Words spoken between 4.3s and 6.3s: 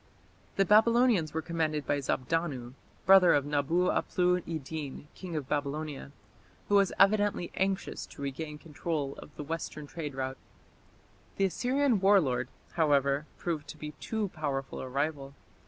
iddin, king of Babylonia,